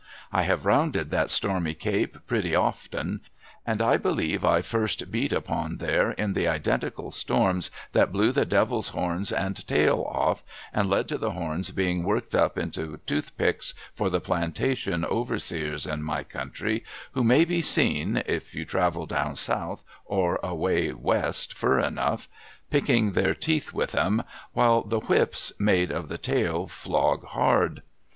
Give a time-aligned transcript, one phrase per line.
[0.33, 3.21] I have rounded that stormy Cape pretty often,
[3.67, 8.43] and I believe I first ])eat about there in the identical storms that blew the
[8.47, 10.41] Devil's horns and tail off,
[10.73, 15.85] and led to the horns being worked up into tooth picks for the i)lantation overseers
[15.85, 20.89] in my country, who may be seen (if > ou travel down South, or away
[20.89, 22.27] A\'est, fur enough)
[22.71, 24.23] picking their teeth with 'em,
[24.53, 27.83] while the whips, made of the tail, flog hard.